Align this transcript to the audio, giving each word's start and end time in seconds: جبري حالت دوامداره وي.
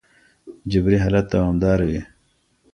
جبري 0.71 0.97
حالت 1.03 1.25
دوامداره 1.33 1.85
وي. 1.89 2.01